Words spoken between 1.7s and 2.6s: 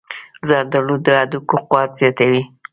قوت زیاتوي.